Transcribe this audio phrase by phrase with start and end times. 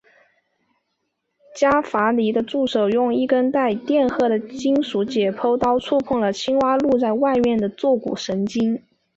[1.55, 8.81] 伽伐尼的助手用一根带电荷的金属解剖刀触碰了青蛙露在外面的坐骨神经。